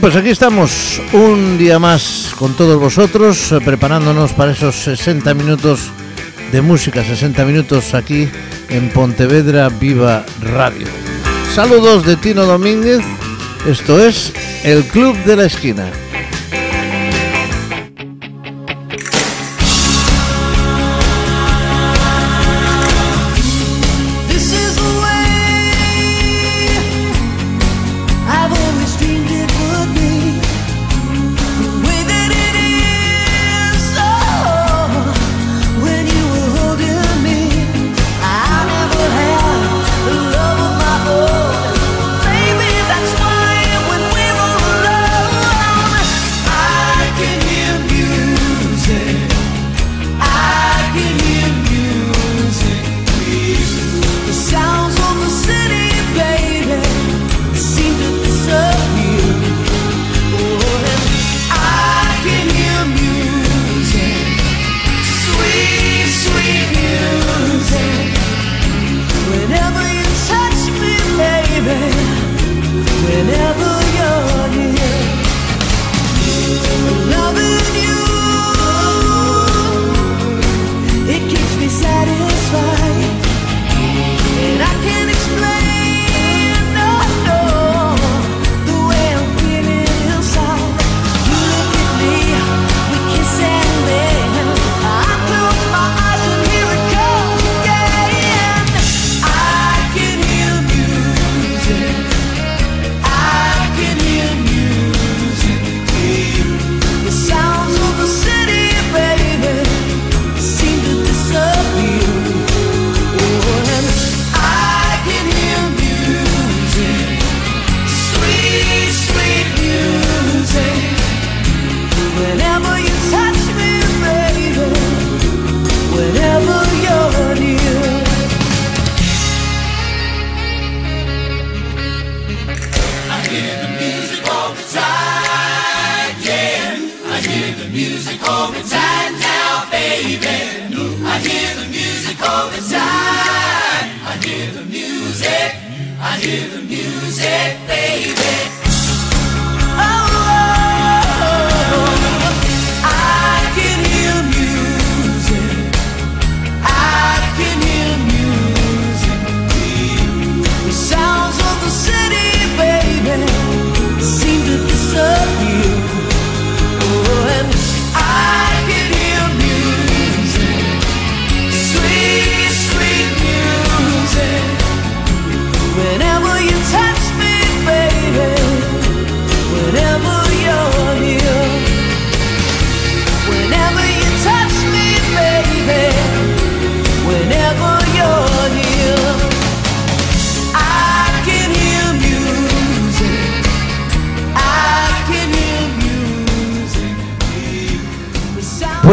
[0.00, 5.90] Pues aquí estamos un día más con todos vosotros, eh, preparándonos para esos 60 minutos
[6.50, 8.26] de música, 60 minutos aquí
[8.70, 10.86] en Pontevedra Viva Radio.
[11.54, 13.02] Saludos de Tino Domínguez,
[13.66, 14.32] esto es
[14.64, 15.90] el Club de la Esquina.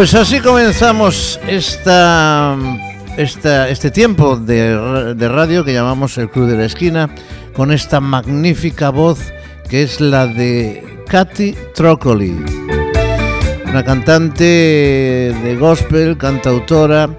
[0.10, 2.56] Pues así comenzamos esta,
[3.18, 7.10] este tiempo de, de, radio que llamamos el Club de la Esquina,
[7.52, 9.20] con esta magnífica voz
[9.70, 12.42] que es la de Katy Trocoli,
[13.66, 17.10] una cantante de gospel, cantautora.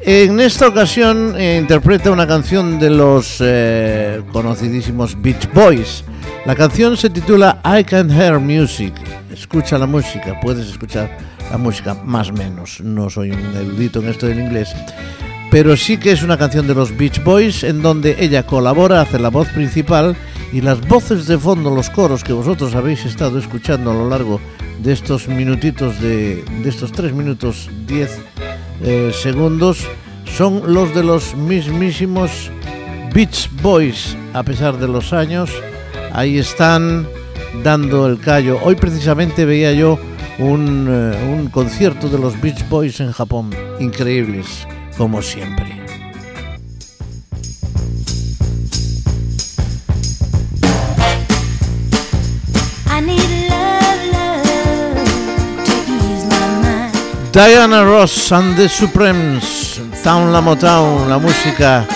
[0.00, 6.04] En esta ocasión eh, interpreta una canción de los eh, conocidísimos Beach Boys.
[6.44, 8.94] La canción se titula I Can Hear Music.
[9.36, 11.18] Escucha la música, puedes escuchar
[11.50, 12.80] la música, más o menos.
[12.80, 14.74] No soy un erudito en esto del inglés.
[15.50, 19.18] Pero sí que es una canción de los Beach Boys en donde ella colabora, hace
[19.18, 20.16] la voz principal
[20.52, 24.40] y las voces de fondo, los coros que vosotros habéis estado escuchando a lo largo
[24.82, 28.18] de estos minutitos, de, estos 3 minutos 10
[28.82, 29.86] eh, segundos,
[30.36, 32.50] son los de los mismísimos
[33.14, 35.50] Beach Boys, a pesar de los años.
[36.12, 37.06] Ahí están
[37.62, 38.58] dando el callo.
[38.62, 39.98] Hoy precisamente veía yo
[40.38, 43.50] un, uh, un concierto de los Beach Boys en Japón.
[43.80, 44.66] Increíbles,
[44.96, 45.86] como siempre.
[57.36, 61.86] Diana Ross and the Supremes, Town La Motown, la música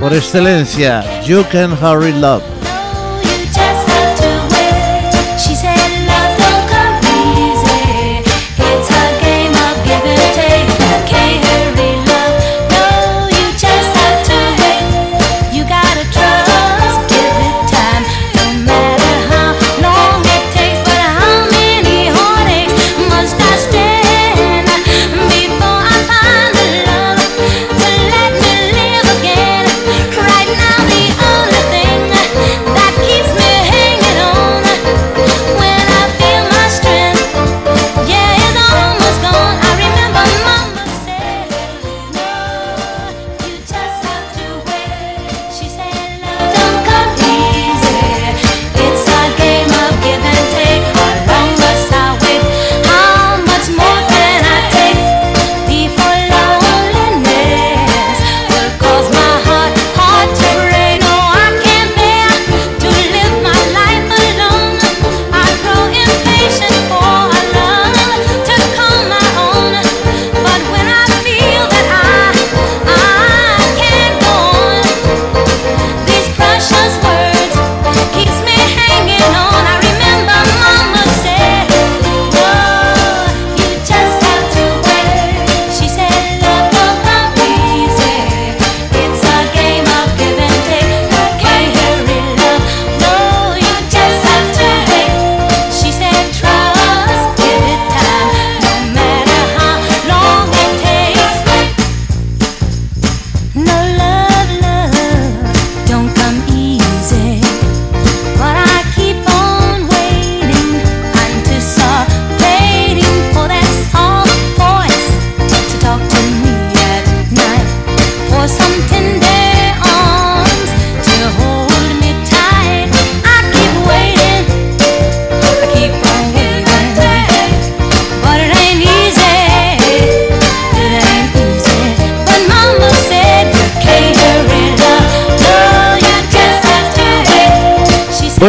[0.00, 2.55] por excelencia, You Can Hurry Love.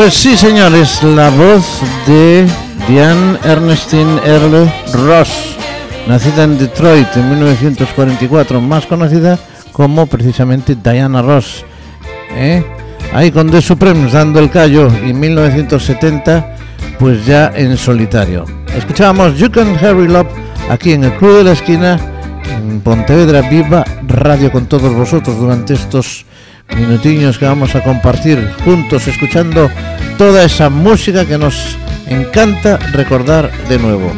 [0.08, 2.48] Pues sí, señores, la voz de
[2.88, 5.58] Diane Ernestine Earle Ross,
[6.08, 9.38] nacida en Detroit en 1944, más conocida
[9.74, 11.66] como precisamente Diana Ross.
[12.32, 12.64] ¿eh?
[13.12, 16.56] Ahí con The Supremes dando el callo y en 1970
[16.98, 18.46] pues ya en solitario.
[18.78, 20.30] Escuchábamos You Can Harry Love
[20.70, 22.00] aquí en el Club de la Esquina,
[22.46, 26.26] en Pontevedra Viva Radio con todos vosotros durante estos
[26.78, 29.70] minutillos que vamos a compartir juntos escuchando
[30.18, 31.78] toda esa música que nos
[32.08, 34.12] encanta recordar de nuevo.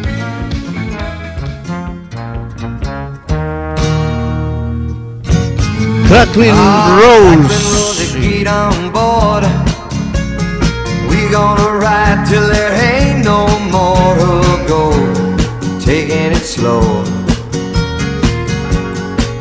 [6.08, 6.56] Crackling
[7.00, 7.80] Rose.
[11.10, 14.92] We gonna ride till there ain't no more to go.
[15.80, 16.82] Taking it slow.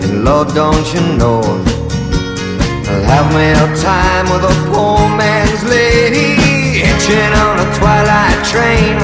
[0.03, 1.41] And Lord, don't you know?
[2.91, 6.08] I'll have me a time with a poor man's lady
[7.11, 8.99] On a twilight train.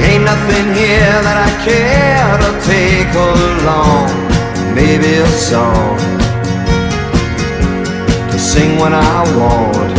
[0.00, 4.08] Ain't nothing here that I care to take along.
[4.74, 5.98] Maybe a song
[8.32, 9.92] To sing when I want.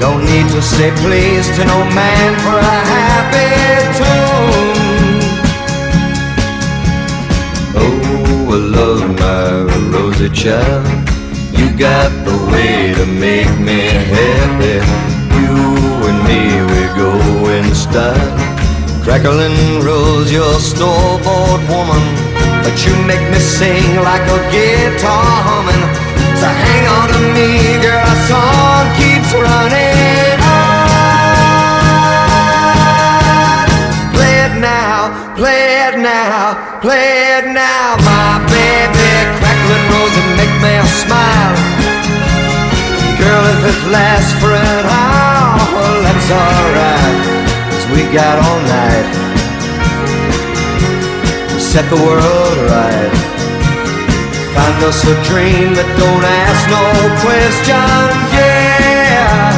[0.00, 3.52] Don't need to say please to no man for a happy
[3.98, 5.20] tune.
[7.76, 10.86] Oh, I love my rosy child.
[11.52, 15.15] You got the way to make me happy.
[15.46, 15.54] You
[16.10, 17.10] and me, we go
[17.54, 18.34] in style.
[19.04, 22.02] Crackling rose, your store-bought woman.
[22.64, 25.84] But you make me sing like a guitar humming.
[26.40, 27.48] So hang on to me,
[27.80, 30.86] girl, our song keeps running on.
[34.14, 34.98] Play it now,
[35.36, 38.45] play it now, play it now, my
[43.68, 47.18] it lasts for an hour, well, that's alright.
[47.70, 49.08] Cause we got all night
[51.50, 53.12] to set the world right.
[54.54, 56.84] Find us a dream that don't ask no
[57.24, 59.50] questions, yeah.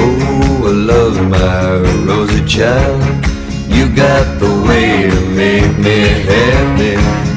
[0.00, 1.64] Oh, I love my
[2.08, 3.02] rosy child.
[3.68, 7.31] You got the way to make me happy.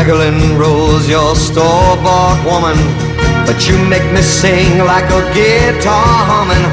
[0.00, 2.80] Crackling rose, your store-bought woman.
[3.44, 6.64] But you make me sing like a guitar humming.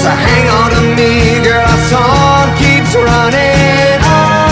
[0.00, 4.48] So hang on to me, girl, our song keeps running on.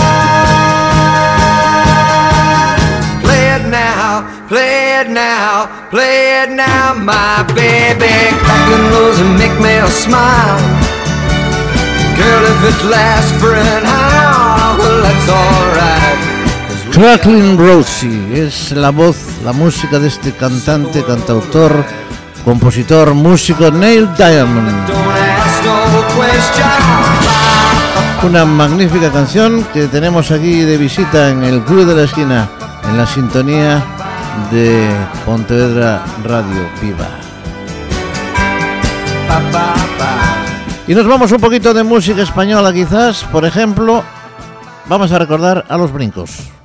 [3.25, 8.13] Play it now, play it now, play it now, my baby.
[8.45, 10.61] Crackling rose and make me smile.
[12.13, 16.28] Girl, if it lasts for an hour, well, that's alright.
[16.99, 19.15] Crackling Rosie es la voz,
[19.45, 21.85] la música de este cantante, cantautor,
[22.43, 24.89] compositor, músico Neil Diamond.
[28.21, 32.49] Una magnífica canción que tenemos aquí de visita en el Club de la Esquina,
[32.89, 33.81] en la sintonía
[34.51, 34.89] de
[35.25, 37.07] Pontevedra Radio Viva.
[40.85, 44.03] Y nos vamos un poquito de música española quizás, por ejemplo,
[44.89, 46.58] vamos a recordar a los brincos.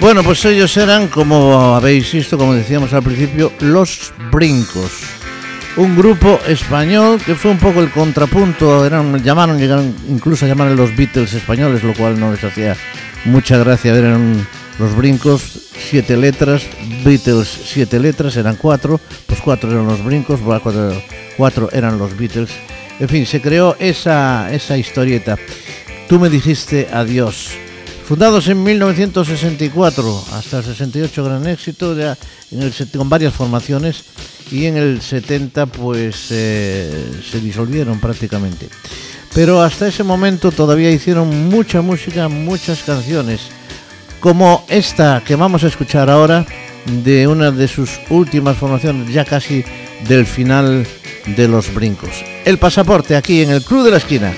[0.00, 4.92] Bueno, pues ellos eran, como habéis visto, como decíamos al principio, Los Brincos.
[5.76, 10.70] Un grupo español que fue un poco el contrapunto, eran, llamaron, llegaron incluso a llamar
[10.70, 12.76] los Beatles españoles, lo cual no les hacía
[13.24, 13.92] mucha gracia.
[13.92, 14.46] Eran
[14.78, 16.62] los Brincos, siete letras,
[17.04, 21.02] Beatles, siete letras, eran cuatro, pues cuatro eran los Brincos, cuatro,
[21.36, 22.50] cuatro eran los Beatles.
[23.00, 25.36] En fin, se creó esa, esa historieta.
[26.08, 27.50] Tú me dijiste adiós.
[28.08, 31.94] Fundados en 1964 hasta el 68 gran éxito,
[32.96, 34.02] con varias formaciones
[34.50, 38.70] y en el 70 pues eh, se disolvieron prácticamente.
[39.34, 43.42] Pero hasta ese momento todavía hicieron mucha música, muchas canciones,
[44.20, 46.46] como esta que vamos a escuchar ahora
[47.04, 49.66] de una de sus últimas formaciones, ya casi
[50.08, 50.86] del final
[51.26, 52.24] de los brincos.
[52.46, 54.32] El pasaporte aquí en el Club de la Esquina.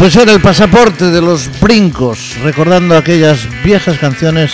[0.00, 4.50] Pues era el pasaporte de los brincos, recordando aquellas viejas canciones,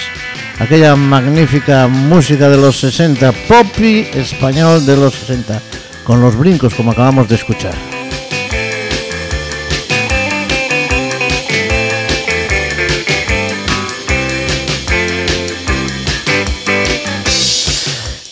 [0.59, 5.63] aquella magnífica música de los 60, poppy español de los 60,
[6.03, 7.96] con los brincos como acabamos de escuchar.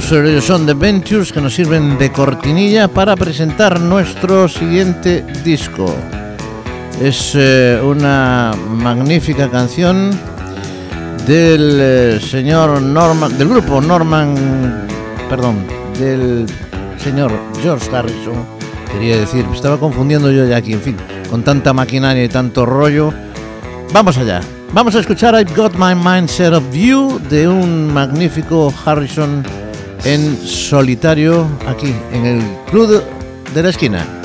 [0.00, 5.87] Son The Ventures, que nos sirven de cortinilla para presentar nuestro siguiente disco.
[7.00, 10.11] Es eh, una magnífica canción
[11.28, 14.87] del eh, señor Norman, del grupo Norman,
[15.30, 15.64] perdón,
[15.98, 16.46] del
[16.98, 17.30] señor
[17.62, 18.44] George Harrison,
[18.92, 20.96] quería decir, me estaba confundiendo yo ya aquí, en fin,
[21.30, 23.14] con tanta maquinaria y tanto rollo.
[23.92, 24.40] Vamos allá.
[24.72, 29.44] Vamos a escuchar I've Got My Mind Set Up View de un magnífico Harrison
[30.04, 33.02] en solitario aquí en el Club
[33.54, 34.23] de la Esquina.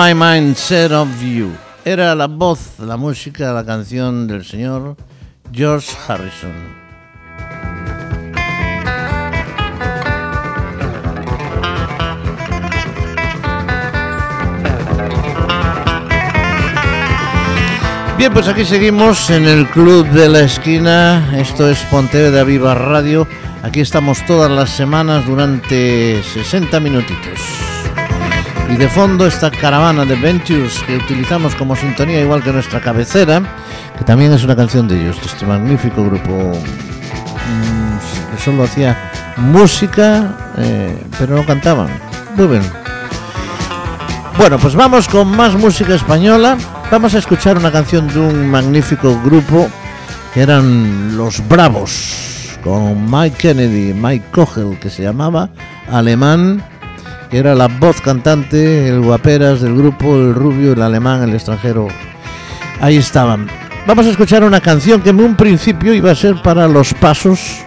[0.00, 1.50] My Mind Set of You.
[1.84, 4.96] Era la voz, la música, la canción del señor
[5.52, 6.52] George Harrison.
[18.16, 21.36] Bien, pues aquí seguimos en el Club de la Esquina.
[21.36, 23.26] Esto es Pontevedra Viva Radio.
[23.64, 27.67] Aquí estamos todas las semanas durante 60 minutitos.
[28.70, 33.40] Y de fondo esta caravana de Ventures que utilizamos como sintonía igual que nuestra cabecera,
[33.96, 39.10] que también es una canción de ellos, de este magnífico grupo mm, que solo hacía
[39.38, 41.88] música, eh, pero no cantaban.
[42.36, 42.62] Muy bien.
[44.36, 46.58] Bueno, pues vamos con más música española.
[46.90, 49.68] Vamos a escuchar una canción de un magnífico grupo
[50.34, 55.48] que eran Los Bravos, con Mike Kennedy, Mike Kogel, que se llamaba
[55.90, 56.62] Alemán
[57.30, 61.88] que era la voz cantante, el guaperas del grupo, el rubio, el alemán, el extranjero.
[62.80, 63.48] Ahí estaban.
[63.86, 67.58] Vamos a escuchar una canción que en un principio iba a ser para Los Pasos,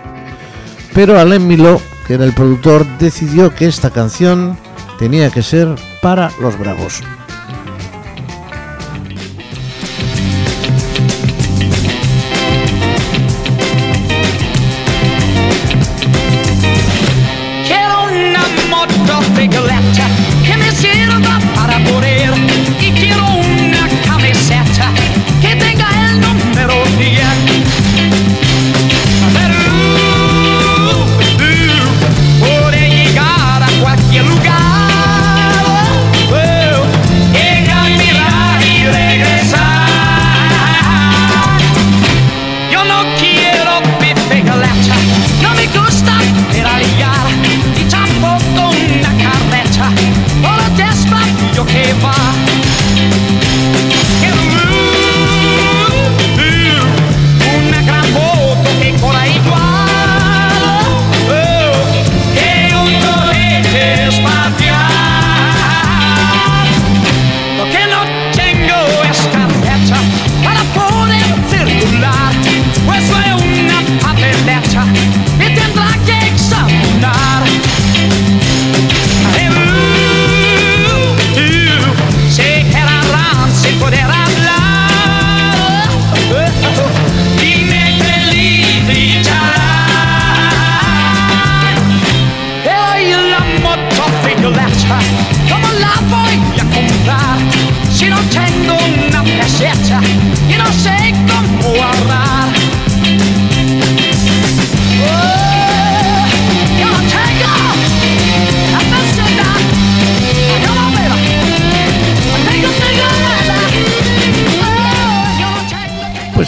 [0.94, 4.58] pero Alain Miló, que era el productor, decidió que esta canción
[5.00, 7.02] tenía que ser para Los Bravos.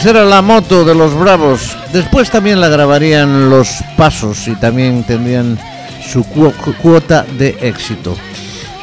[0.06, 1.76] Era la moto de los Bravos.
[1.92, 5.58] Después también la grabarían Los Pasos y también tendrían
[6.06, 8.14] su cu- cu- cuota de éxito.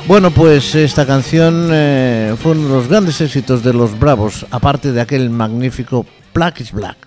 [0.08, 4.92] Bueno, pues esta canción eh, fue uno de los grandes éxitos de los Bravos, aparte
[4.92, 6.72] de aquel magnífico Black is.
[6.72, 6.98] Black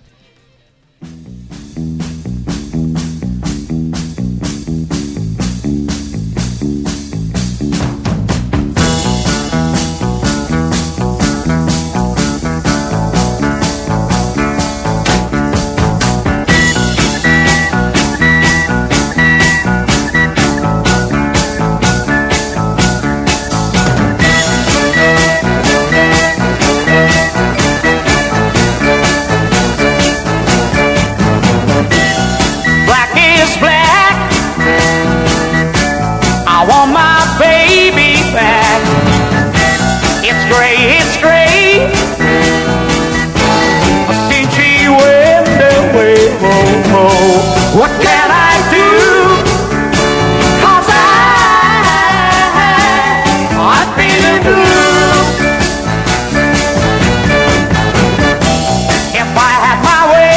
[59.35, 60.35] If I had my way.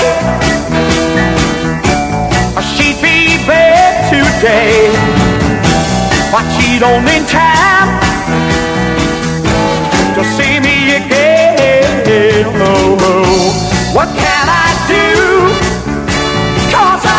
[2.74, 4.90] She'd be back today,
[6.32, 7.90] but she don't in time
[10.16, 12.46] to see me again.
[12.60, 13.54] Oh.
[13.94, 15.06] What can I do?
[16.72, 17.18] 'Cause I,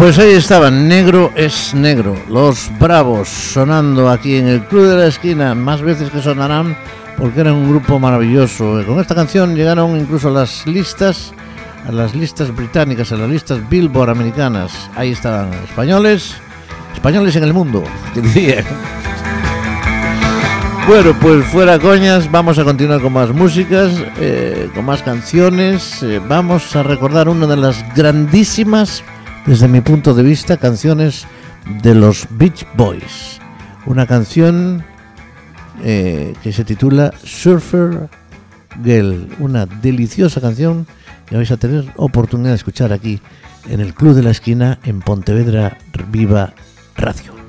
[0.00, 5.06] Pues ahí estaban, Negro es Negro, los Bravos, sonando aquí en el Club de la
[5.08, 6.74] Esquina, más veces que sonarán,
[7.18, 8.82] porque era un grupo maravilloso.
[8.86, 11.34] Con esta canción llegaron incluso a las listas,
[11.86, 14.72] a las listas británicas, a las listas Billboard americanas.
[14.96, 16.34] Ahí estaban españoles,
[16.94, 17.84] españoles en el mundo,
[18.14, 18.64] que dirían.
[20.88, 26.02] Bueno, pues fuera coñas, vamos a continuar con más músicas, eh, con más canciones.
[26.02, 29.04] eh, vamos a recordar una de las grandísimas,
[29.46, 31.26] desde mi punto de vista, canciones
[31.82, 33.40] de los Beach Boys.
[33.86, 34.84] Una canción
[35.82, 38.08] eh, que se titula Surfer
[38.84, 40.86] Girl, una deliciosa canción
[41.26, 43.20] que vais a tener oportunidad de escuchar aquí
[43.68, 45.78] en el Club de la Esquina en Pontevedra
[46.10, 46.52] Viva
[46.96, 47.39] Radio.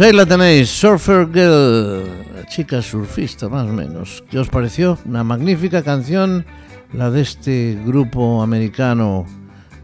[0.00, 4.24] Pues ahí la tenéis, Surfer Girl, chica surfista más o menos.
[4.30, 4.96] ¿Qué os pareció?
[5.04, 6.46] Una magnífica canción,
[6.94, 9.26] la de este grupo americano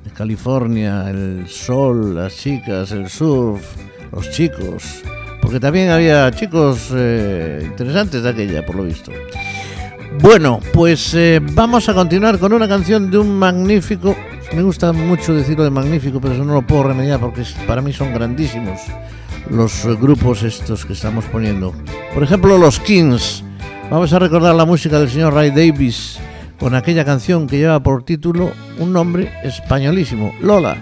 [0.03, 3.61] de California, el sol, las chicas, el surf,
[4.11, 5.03] los chicos.
[5.43, 9.12] Porque también había chicos eh, interesantes de aquella, por lo visto.
[10.23, 14.17] Bueno, pues eh, vamos a continuar con una canción de un magnífico.
[14.55, 17.93] Me gusta mucho decirlo de magnífico, pero eso no lo puedo remediar porque para mí
[17.93, 18.81] son grandísimos
[19.51, 21.72] los grupos estos que estamos poniendo.
[22.14, 23.42] Por ejemplo, los Kings.
[23.90, 26.18] Vamos a recordar la música del señor Ray Davis
[26.59, 30.76] con aquella canción que lleva por título un nombre españolísimo, Lola.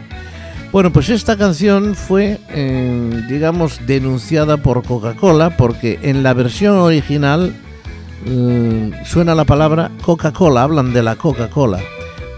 [0.73, 7.55] Bueno, pues esta canción fue, eh, digamos, denunciada por Coca-Cola porque en la versión original
[8.27, 11.81] eh, suena la palabra Coca-Cola, hablan de la Coca-Cola.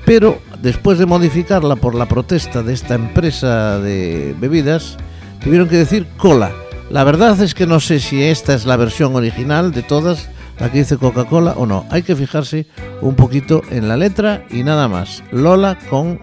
[0.05, 4.99] Pero después de modificarla por la protesta de esta empresa de bebidas,
[5.43, 6.53] tuvieron que decir cola.
[6.91, 10.28] La verdad es que no sé si esta es la versión original de todas,
[10.59, 11.84] la que dice Coca-Cola o no.
[11.91, 12.66] Hay que fijarse
[13.01, 15.22] un poquito en la letra y nada más.
[15.32, 16.20] Lola con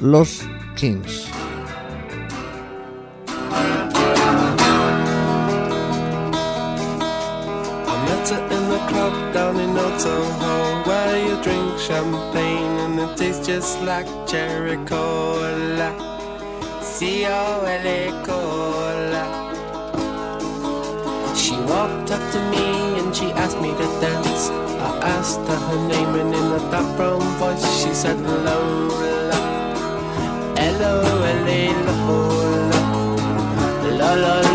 [0.00, 0.42] los
[0.76, 1.28] Kings.
[16.94, 19.24] C-O-L-A cola
[21.34, 24.50] She walked up to me and she asked me to dance.
[24.78, 29.40] I asked her her name and in a dark brown voice she said Lola
[30.56, 32.80] L-O-L-A Lola.
[33.98, 34.53] La la la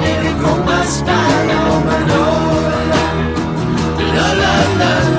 [0.00, 2.74] Negro con más talla, oh my lord.
[4.14, 5.17] La la la la.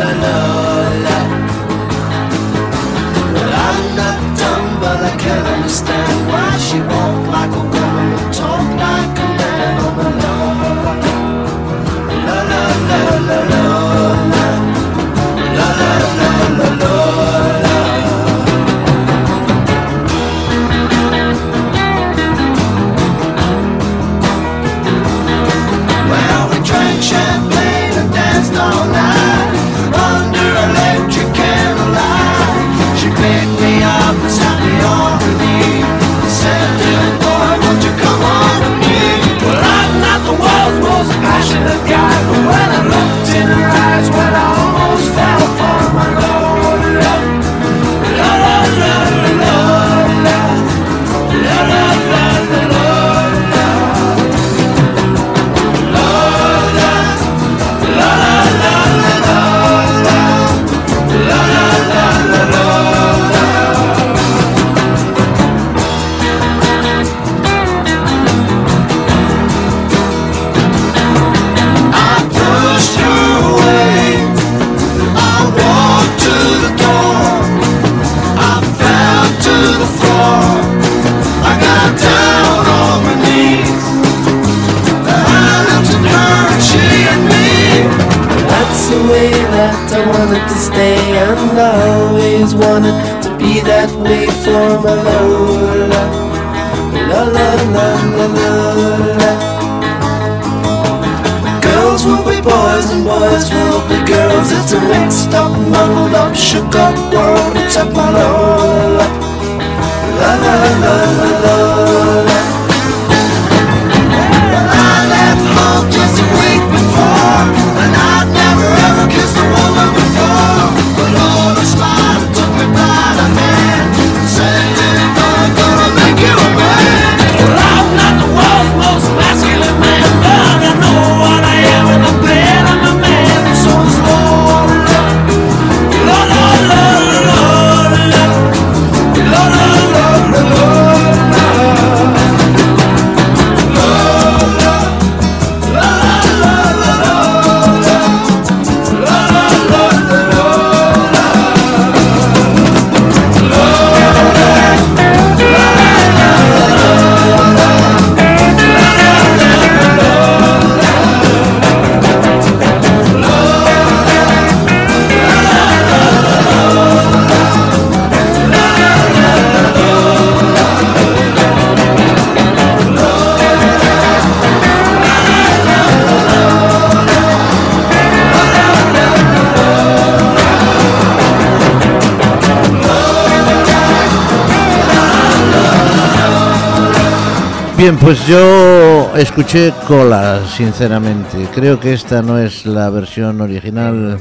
[187.90, 191.48] Bien, pues yo escuché Cola, sinceramente.
[191.56, 194.20] Creo que esta no es la versión original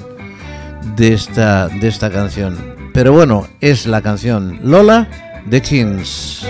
[0.96, 2.56] de esta, de esta canción.
[2.94, 5.06] Pero bueno, es la canción Lola
[5.44, 6.46] de Kings.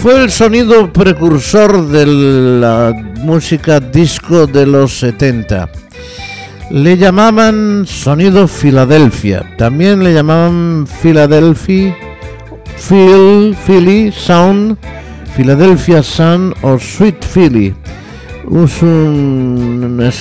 [0.00, 5.81] Fue el sonido precursor de la música disco de los 70
[6.72, 11.94] le llamaban sonido Filadelfia, también le llamaban Philadelphia,
[12.88, 14.78] Phil, Philly Sound,
[15.36, 17.74] Philadelphia Sound o Sweet Philly.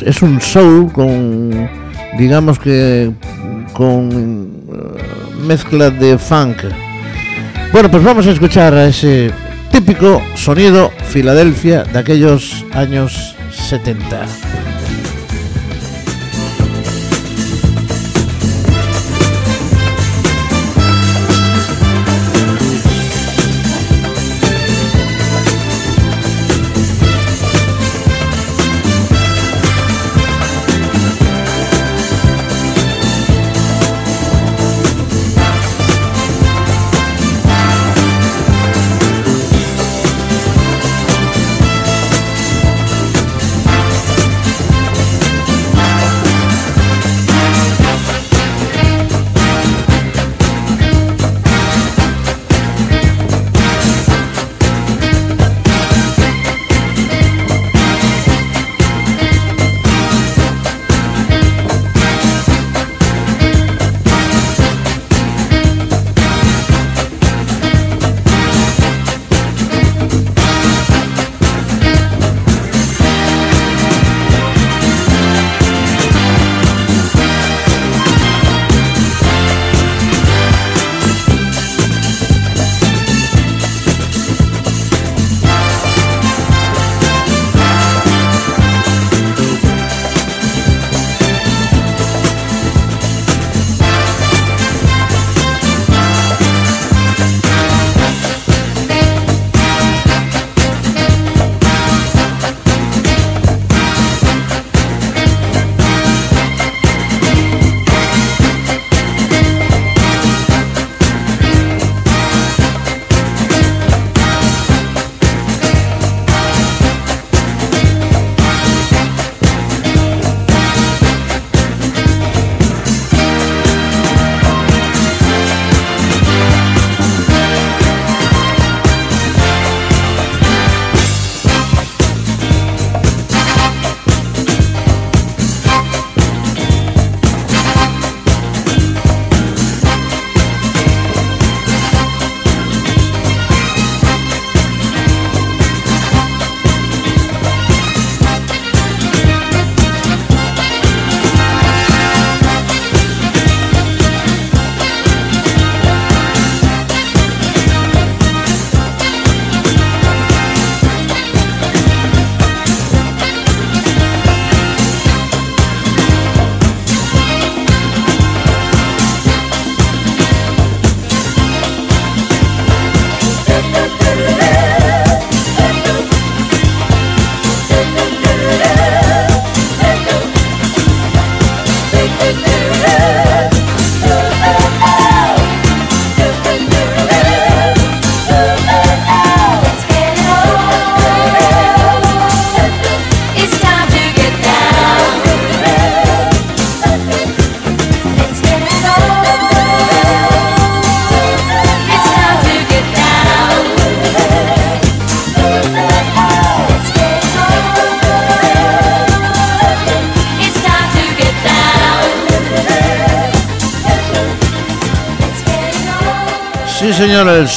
[0.06, 1.70] Es un show con,
[2.18, 3.14] digamos que,
[3.72, 4.10] con
[4.74, 6.66] eh, mezcla de funk.
[7.72, 9.32] Bueno, pues vamos a escuchar a ese
[9.72, 14.70] típico sonido Filadelfia de aquellos años 70.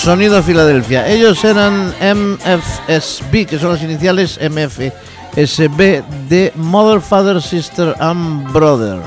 [0.05, 1.09] Sonido Filadelfia.
[1.09, 8.99] Ellos eran MFSB, que son las iniciales MFSB de Mother, Father, Sister and Brother.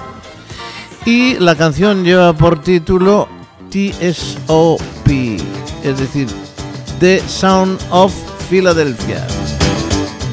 [1.05, 3.29] Y la canción lleva por título
[3.69, 5.07] TSOP,
[5.83, 6.27] es decir,
[6.99, 8.11] The Sound of
[8.49, 9.23] Philadelphia.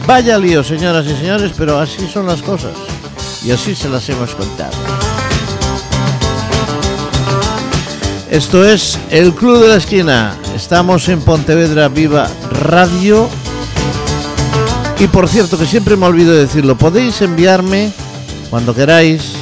[0.07, 2.73] Vaya lío, señoras y señores, pero así son las cosas.
[3.45, 4.73] Y así se las hemos contado.
[8.31, 10.35] Esto es el Club de la Esquina.
[10.55, 13.29] Estamos en Pontevedra Viva Radio.
[15.01, 17.93] Y por cierto, que siempre me olvido de decirlo, podéis enviarme
[18.51, 19.33] cuando queráis,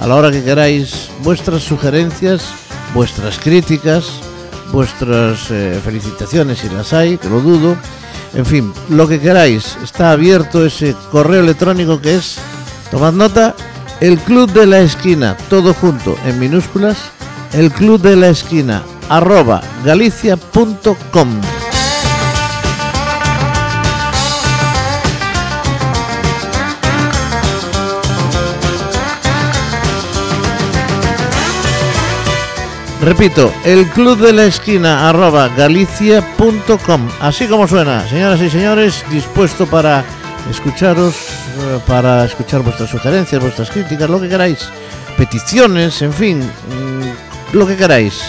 [0.00, 2.46] a la hora que queráis, vuestras sugerencias,
[2.94, 4.06] vuestras críticas,
[4.72, 7.76] vuestras eh, felicitaciones si las hay, que lo dudo.
[8.32, 9.76] En fin, lo que queráis.
[9.84, 12.38] Está abierto ese correo electrónico que es,
[12.90, 13.54] tomad nota,
[14.00, 16.96] el Club de la Esquina, todo junto, en minúsculas,
[17.52, 21.40] el club de la esquina arroba galicia.com
[33.00, 39.66] Repito, el club de la esquina arroba galicia.com Así como suena, señoras y señores, dispuesto
[39.66, 40.04] para
[40.50, 44.68] escucharos, eh, para escuchar vuestras sugerencias, vuestras críticas, lo que queráis,
[45.16, 48.24] peticiones, en fin, mm, lo que queráis.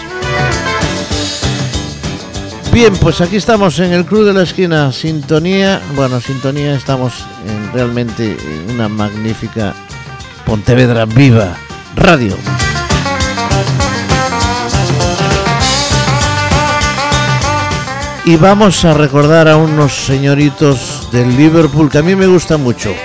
[2.79, 7.73] Bien, pues aquí estamos en el Club de la Esquina, sintonía, bueno, sintonía, estamos en
[7.73, 9.75] realmente en una magnífica
[10.45, 11.57] Pontevedra Viva
[11.97, 12.37] Radio.
[18.23, 22.95] Y vamos a recordar a unos señoritos del Liverpool que a mí me gusta mucho.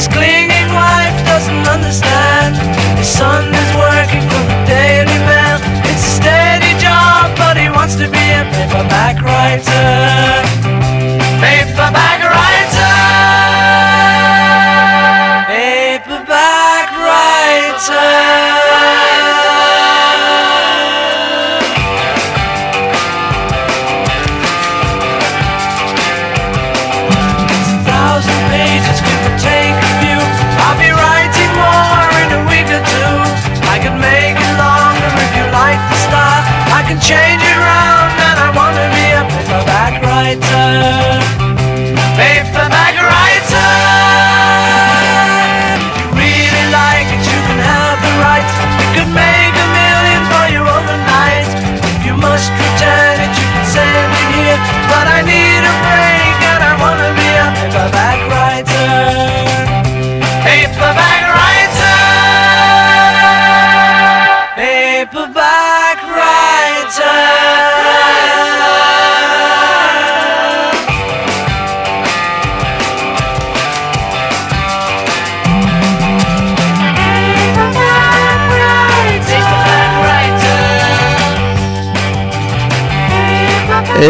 [0.00, 2.56] His clinging wife doesn't understand.
[2.96, 5.58] His son is working for the Daily Mail.
[5.92, 10.29] It's a steady job, but he wants to be a paperback writer.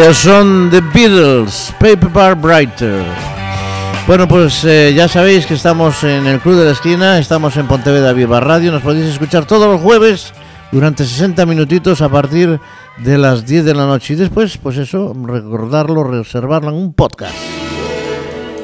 [0.01, 3.03] Ellos son The Beatles, Paperback Writer.
[4.07, 7.67] Bueno, pues eh, ya sabéis que estamos en el Club de la Esquina, estamos en
[7.67, 10.33] Pontevedra Viva Radio, nos podéis escuchar todos los jueves
[10.71, 12.59] durante 60 minutitos a partir
[12.97, 17.35] de las 10 de la noche y después, pues eso, recordarlo, reservarlo en un podcast.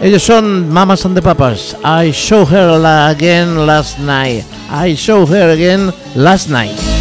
[0.01, 1.77] Ellos son Mamas and the Papas.
[1.85, 4.43] I show her again last night.
[4.71, 6.96] I show her again last night.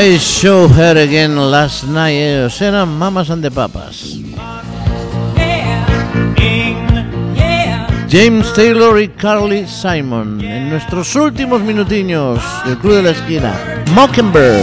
[0.00, 2.12] I saw her again last night.
[2.14, 4.16] Eh, Ellos eran Mamas and the Papas.
[8.08, 13.52] James Taylor y Carly Simon en nuestros últimos minutiños del Club de la Esquina.
[13.92, 14.62] Mockingbird.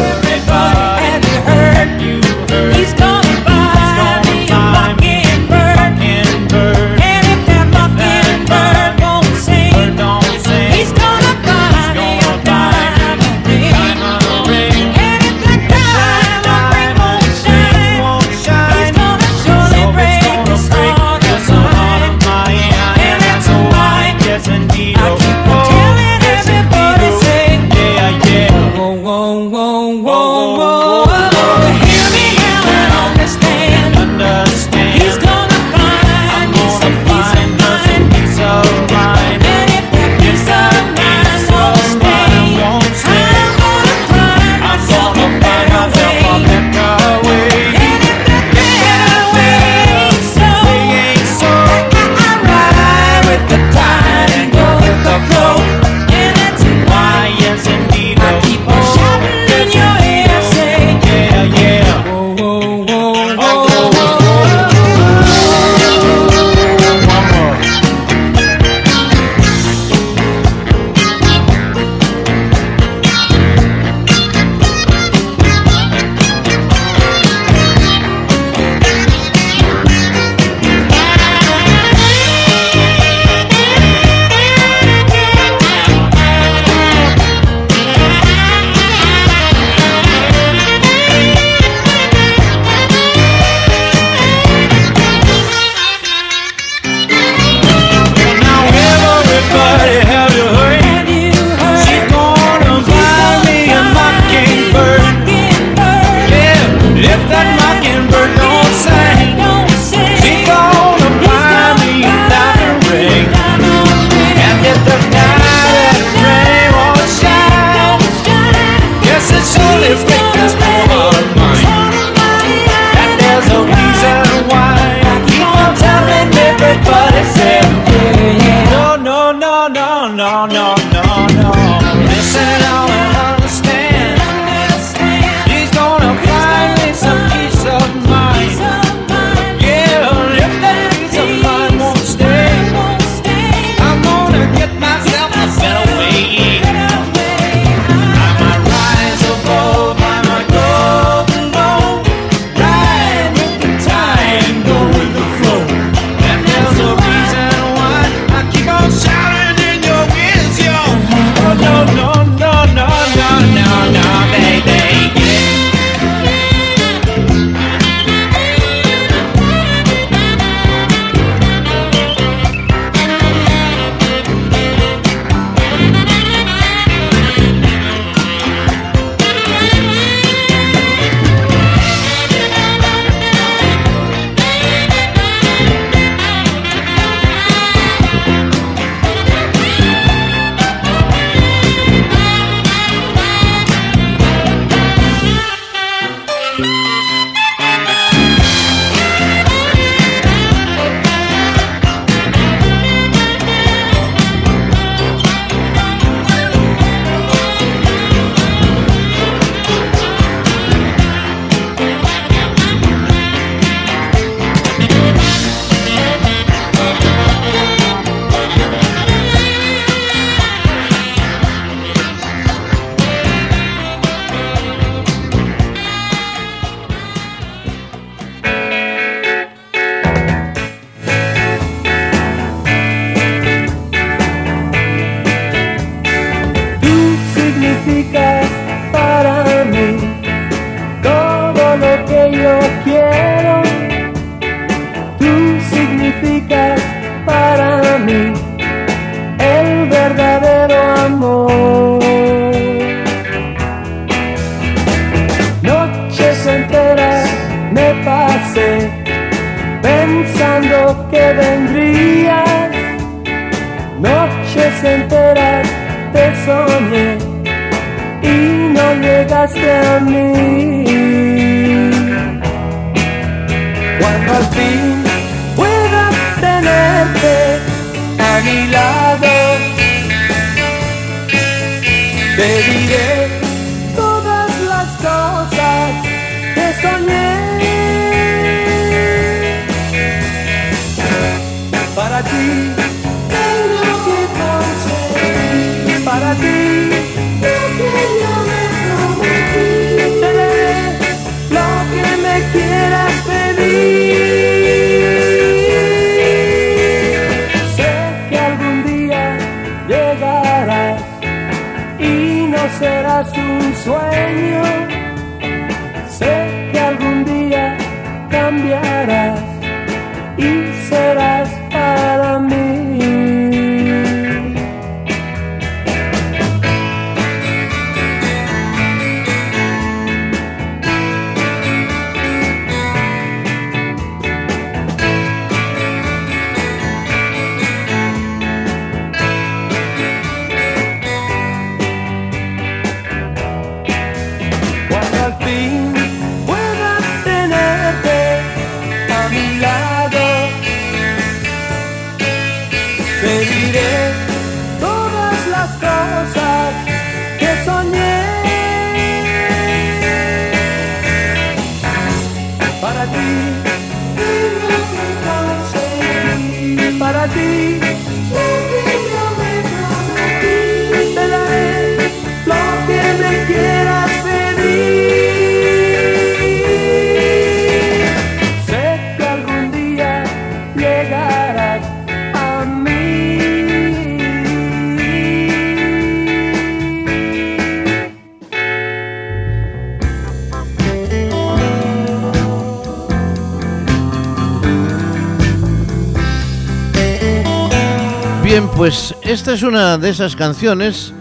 [399.66, 401.14] Una de esas canciones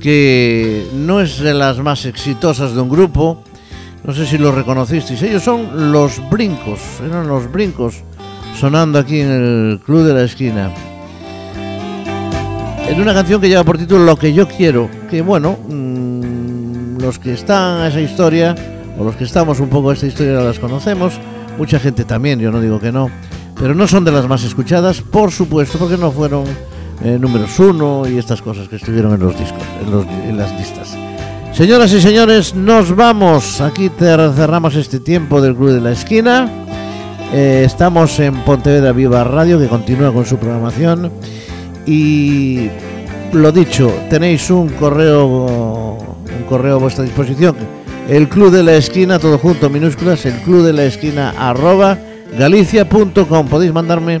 [0.00, 3.42] que no es de las más exitosas de un grupo.
[4.04, 5.22] No sé si lo reconocisteis.
[5.22, 6.80] Ellos son Los Brincos.
[7.04, 8.02] Eran Los Brincos
[8.58, 10.72] sonando aquí en el Club de la Esquina.
[12.88, 14.88] En una canción que lleva por título Lo que yo quiero.
[15.10, 18.54] Que bueno, mm, los que están a esa historia,
[18.98, 21.20] o los que estamos un poco a esta historia las conocemos.
[21.58, 23.10] Mucha gente también, yo no digo que no.
[23.58, 26.44] Pero no son de las más escuchadas, por supuesto, porque no fueron
[27.02, 29.62] eh, números uno y estas cosas que estuvieron en los discos,
[30.28, 30.96] en, las listas.
[31.52, 33.60] Señoras y señores, nos vamos.
[33.60, 36.48] Aquí cerramos este tiempo del Club de la Esquina.
[37.32, 41.10] Eh, estamos en Pontevedra Viva Radio, que continúa con su programación.
[41.86, 42.68] Y
[43.32, 47.56] lo dicho, tenéis un correo, un correo a vuestra disposición.
[48.08, 51.32] El Club de la Esquina, todo junto, minúsculas, el Club de la Esquina,
[52.36, 53.48] galicia.com.
[53.48, 54.20] Podéis mandarme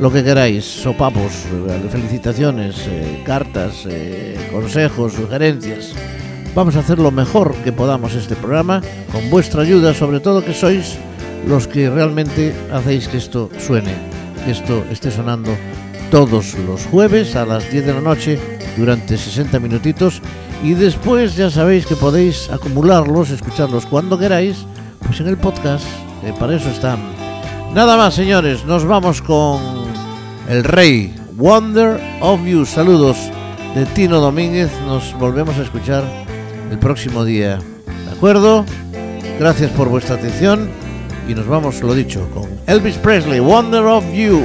[0.00, 5.92] lo que queráis, sopapos, eh, felicitaciones, eh, cartas, eh, consejos, sugerencias.
[6.54, 8.80] Vamos a hacer lo mejor que podamos este programa,
[9.12, 10.96] con vuestra ayuda, sobre todo que sois
[11.46, 13.94] los que realmente hacéis que esto suene,
[14.44, 15.54] que esto esté sonando
[16.10, 18.38] todos los jueves a las 10 de la noche
[18.76, 20.22] durante 60 minutitos
[20.64, 24.64] y después ya sabéis que podéis acumularlos, escucharlos cuando queráis,
[25.06, 25.84] pues en el podcast,
[26.24, 26.98] eh, para eso están.
[27.74, 29.79] Nada más, señores, nos vamos con
[30.50, 32.66] el rey, Wonder of You.
[32.66, 33.16] Saludos
[33.76, 36.02] de Tino Domínguez, nos volvemos a escuchar
[36.70, 37.60] el próximo día.
[38.06, 38.64] ¿De acuerdo?
[39.38, 40.68] Gracias por vuestra atención
[41.28, 44.42] y nos vamos, lo dicho, con Elvis Presley, Wonder of You.